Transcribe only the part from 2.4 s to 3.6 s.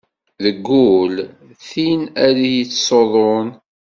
yettṣuḍun.